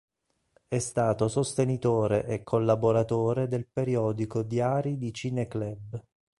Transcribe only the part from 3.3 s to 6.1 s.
del periodico Diari di Cineclub.